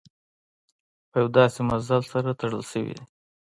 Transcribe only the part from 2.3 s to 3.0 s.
تړل شوي